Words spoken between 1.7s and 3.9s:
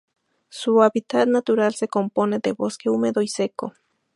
se compone de bosque húmedo y seco.